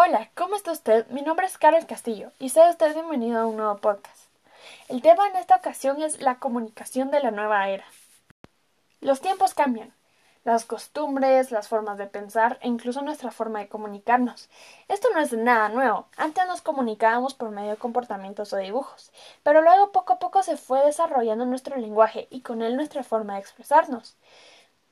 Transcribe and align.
Hola, 0.00 0.30
¿cómo 0.36 0.54
está 0.54 0.70
usted? 0.70 1.08
Mi 1.08 1.22
nombre 1.22 1.44
es 1.44 1.58
Carol 1.58 1.84
Castillo 1.84 2.30
y 2.38 2.50
sea 2.50 2.70
usted 2.70 2.94
bienvenido 2.94 3.40
a 3.40 3.46
un 3.46 3.56
nuevo 3.56 3.78
podcast. 3.78 4.28
El 4.86 5.02
tema 5.02 5.26
en 5.26 5.34
esta 5.34 5.56
ocasión 5.56 6.00
es 6.00 6.20
la 6.20 6.36
comunicación 6.36 7.10
de 7.10 7.18
la 7.18 7.32
nueva 7.32 7.68
era. 7.68 7.84
Los 9.00 9.20
tiempos 9.20 9.54
cambian, 9.54 9.92
las 10.44 10.64
costumbres, 10.66 11.50
las 11.50 11.66
formas 11.66 11.98
de 11.98 12.06
pensar 12.06 12.60
e 12.62 12.68
incluso 12.68 13.02
nuestra 13.02 13.32
forma 13.32 13.58
de 13.58 13.68
comunicarnos. 13.68 14.48
Esto 14.86 15.08
no 15.12 15.18
es 15.18 15.32
nada 15.32 15.68
nuevo. 15.68 16.06
Antes 16.16 16.46
nos 16.46 16.62
comunicábamos 16.62 17.34
por 17.34 17.50
medio 17.50 17.70
de 17.70 17.76
comportamientos 17.76 18.52
o 18.52 18.56
dibujos, 18.58 19.10
pero 19.42 19.62
luego 19.62 19.90
poco 19.90 20.12
a 20.12 20.18
poco 20.20 20.44
se 20.44 20.56
fue 20.56 20.86
desarrollando 20.86 21.44
nuestro 21.44 21.76
lenguaje 21.76 22.28
y 22.30 22.42
con 22.42 22.62
él 22.62 22.76
nuestra 22.76 23.02
forma 23.02 23.34
de 23.34 23.40
expresarnos. 23.40 24.14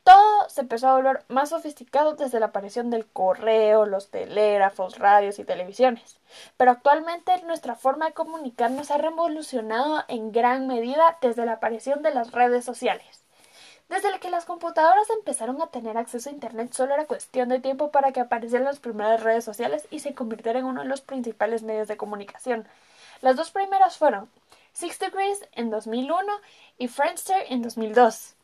Todo 0.07 0.49
se 0.49 0.61
empezó 0.61 0.87
a 0.87 0.95
volver 0.95 1.25
más 1.27 1.49
sofisticado 1.49 2.15
desde 2.15 2.39
la 2.39 2.47
aparición 2.47 2.91
del 2.91 3.09
correo, 3.09 3.87
los 3.87 4.09
telégrafos, 4.09 5.01
radios 5.01 5.41
y 5.41 5.45
televisiones. 5.45 6.21
Pero 6.57 6.71
actualmente 6.71 7.43
nuestra 7.43 7.75
forma 7.75 8.07
de 8.07 8.13
comunicarnos 8.13 8.93
ha 8.93 8.99
revolucionado 8.99 10.05
en 10.07 10.31
gran 10.31 10.69
medida 10.69 11.19
desde 11.21 11.45
la 11.45 11.55
aparición 11.55 12.05
de 12.05 12.15
las 12.15 12.31
redes 12.31 12.65
sociales. 12.65 13.25
Desde 13.89 14.21
que 14.21 14.31
las 14.31 14.45
computadoras 14.45 15.11
empezaron 15.11 15.61
a 15.61 15.71
tener 15.71 15.99
acceso 15.99 16.31
a 16.31 16.33
Internet 16.33 16.73
solo 16.73 16.95
era 16.95 17.07
cuestión 17.07 17.49
de 17.49 17.59
tiempo 17.59 17.91
para 17.91 18.13
que 18.13 18.21
aparecieran 18.21 18.67
las 18.67 18.79
primeras 18.79 19.25
redes 19.25 19.45
sociales 19.45 19.89
y 19.91 19.99
se 19.99 20.15
convirtieran 20.15 20.63
en 20.63 20.69
uno 20.69 20.83
de 20.83 20.89
los 20.89 21.01
principales 21.01 21.65
medios 21.65 21.89
de 21.89 21.97
comunicación. 21.97 22.69
Las 23.23 23.35
dos 23.35 23.51
primeras 23.51 23.99
fueron 23.99 24.31
Six 24.73 25.01
Degrees 25.01 25.49
en 25.51 25.71
2001 25.71 26.33
y 26.79 26.87
Friendster 26.87 27.45
en 27.49 27.63
2002. 27.63 28.36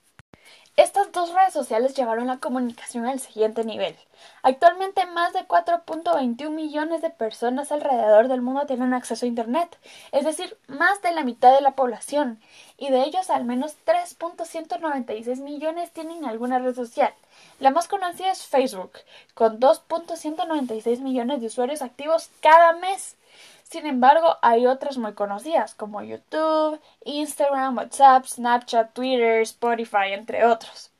Estas 0.79 1.13
dos 1.13 1.35
redes 1.35 1.53
sociales 1.53 1.95
llevaron 1.95 2.29
la 2.29 2.39
comunicación 2.39 3.05
al 3.05 3.21
siguiente 3.21 3.63
nivel. 3.63 3.95
Actualmente 4.43 5.05
más 5.05 5.35
de 5.35 5.41
4.21 5.41 6.49
millones 6.49 7.03
de 7.03 7.11
personas 7.11 7.71
alrededor 7.71 8.29
del 8.29 8.41
mundo 8.41 8.65
tienen 8.65 8.95
acceso 8.95 9.27
a 9.27 9.29
Internet, 9.29 9.79
es 10.13 10.25
decir, 10.25 10.57
más 10.69 11.03
de 11.03 11.13
la 11.13 11.25
mitad 11.25 11.55
de 11.55 11.61
la 11.61 11.73
población, 11.73 12.41
y 12.79 12.89
de 12.89 13.03
ellos 13.03 13.29
al 13.29 13.45
menos 13.45 13.77
3.196 13.85 15.43
millones 15.43 15.91
tienen 15.91 16.25
alguna 16.25 16.59
red 16.59 16.75
social. 16.75 17.13
La 17.61 17.71
más 17.71 17.87
conocida 17.87 18.33
es 18.33 18.47
Facebook, 18.47 18.93
con 19.35 19.61
2.196 19.61 21.01
millones 21.01 21.43
de 21.43 21.49
usuarios 21.49 21.83
activos 21.83 22.31
cada 22.41 22.73
mes. 22.73 23.17
Sin 23.63 23.87
embargo, 23.87 24.37
hay 24.43 24.67
otras 24.67 24.99
muy 24.99 25.15
conocidas 25.15 25.75
como 25.75 26.03
YouTube, 26.03 26.81
Instagram, 27.05 27.77
WhatsApp, 27.77 28.27
Snapchat, 28.27 28.93
Twitter, 28.93 29.41
Spotify, 29.43 30.13
entre 30.13 30.45
otros. 30.45 30.91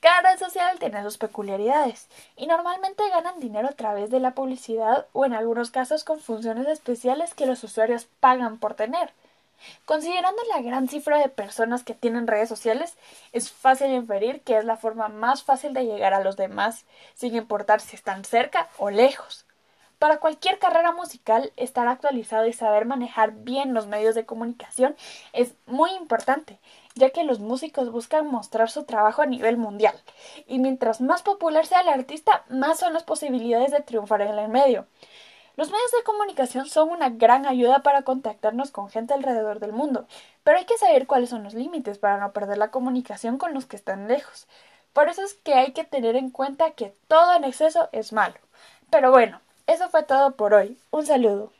Cada 0.00 0.30
red 0.30 0.38
social 0.38 0.78
tiene 0.78 1.02
sus 1.02 1.18
peculiaridades 1.18 2.06
y 2.36 2.46
normalmente 2.46 3.08
ganan 3.10 3.40
dinero 3.40 3.68
a 3.68 3.72
través 3.72 4.10
de 4.10 4.20
la 4.20 4.30
publicidad 4.32 5.06
o 5.12 5.24
en 5.24 5.32
algunos 5.32 5.72
casos 5.72 6.04
con 6.04 6.20
funciones 6.20 6.68
especiales 6.68 7.34
que 7.34 7.46
los 7.46 7.64
usuarios 7.64 8.06
pagan 8.20 8.58
por 8.58 8.74
tener. 8.74 9.12
Considerando 9.86 10.40
la 10.54 10.62
gran 10.62 10.86
cifra 10.88 11.18
de 11.18 11.28
personas 11.28 11.82
que 11.82 11.94
tienen 11.94 12.28
redes 12.28 12.48
sociales, 12.48 12.94
es 13.32 13.50
fácil 13.50 13.90
inferir 13.90 14.40
que 14.42 14.56
es 14.56 14.64
la 14.64 14.76
forma 14.76 15.08
más 15.08 15.42
fácil 15.42 15.72
de 15.72 15.84
llegar 15.84 16.14
a 16.14 16.22
los 16.22 16.36
demás, 16.36 16.84
sin 17.14 17.34
importar 17.34 17.80
si 17.80 17.96
están 17.96 18.24
cerca 18.24 18.68
o 18.78 18.90
lejos. 18.90 19.47
Para 19.98 20.20
cualquier 20.20 20.60
carrera 20.60 20.92
musical, 20.92 21.52
estar 21.56 21.88
actualizado 21.88 22.46
y 22.46 22.52
saber 22.52 22.84
manejar 22.84 23.32
bien 23.32 23.74
los 23.74 23.88
medios 23.88 24.14
de 24.14 24.26
comunicación 24.26 24.94
es 25.32 25.54
muy 25.66 25.90
importante, 25.90 26.60
ya 26.94 27.10
que 27.10 27.24
los 27.24 27.40
músicos 27.40 27.90
buscan 27.90 28.28
mostrar 28.28 28.70
su 28.70 28.84
trabajo 28.84 29.22
a 29.22 29.26
nivel 29.26 29.56
mundial, 29.56 30.00
y 30.46 30.60
mientras 30.60 31.00
más 31.00 31.22
popular 31.22 31.66
sea 31.66 31.80
el 31.80 31.88
artista, 31.88 32.44
más 32.48 32.78
son 32.78 32.92
las 32.92 33.02
posibilidades 33.02 33.72
de 33.72 33.80
triunfar 33.80 34.22
en 34.22 34.38
el 34.38 34.48
medio. 34.48 34.86
Los 35.56 35.72
medios 35.72 35.90
de 35.90 36.04
comunicación 36.04 36.66
son 36.66 36.90
una 36.90 37.08
gran 37.08 37.44
ayuda 37.44 37.80
para 37.80 38.02
contactarnos 38.02 38.70
con 38.70 38.90
gente 38.90 39.14
alrededor 39.14 39.58
del 39.58 39.72
mundo, 39.72 40.06
pero 40.44 40.58
hay 40.58 40.64
que 40.64 40.78
saber 40.78 41.08
cuáles 41.08 41.30
son 41.30 41.42
los 41.42 41.54
límites 41.54 41.98
para 41.98 42.18
no 42.18 42.32
perder 42.32 42.58
la 42.58 42.70
comunicación 42.70 43.38
con 43.38 43.52
los 43.52 43.66
que 43.66 43.74
están 43.74 44.06
lejos. 44.06 44.46
Por 44.92 45.08
eso 45.08 45.24
es 45.24 45.34
que 45.34 45.54
hay 45.54 45.72
que 45.72 45.82
tener 45.82 46.14
en 46.14 46.30
cuenta 46.30 46.70
que 46.70 46.94
todo 47.08 47.34
en 47.34 47.42
exceso 47.42 47.88
es 47.90 48.12
malo. 48.12 48.36
Pero 48.90 49.10
bueno, 49.10 49.40
eso 49.68 49.88
fue 49.90 50.02
todo 50.02 50.34
por 50.34 50.54
hoy. 50.54 50.76
Un 50.90 51.06
saludo. 51.06 51.52